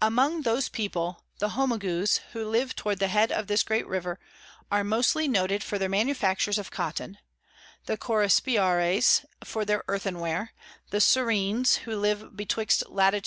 Among 0.00 0.40
those 0.40 0.70
People, 0.70 1.22
the 1.38 1.50
Homagues 1.50 2.22
who 2.32 2.48
live 2.48 2.74
towards 2.74 2.98
the 2.98 3.08
Head 3.08 3.30
of 3.30 3.46
this 3.46 3.62
great 3.62 3.86
River, 3.86 4.18
are 4.70 4.82
mostly 4.82 5.28
noted 5.28 5.62
for 5.62 5.78
their 5.78 5.86
Manufactures 5.90 6.56
of 6.56 6.70
Cotton; 6.70 7.18
the 7.84 7.98
Corosipares 7.98 9.26
for 9.44 9.66
their 9.66 9.84
Earthen 9.86 10.18
Ware; 10.18 10.54
the 10.88 11.00
Surines 11.02 11.80
who 11.80 11.94
live 11.94 12.34
betwixt 12.34 12.84
Lat. 12.88 13.12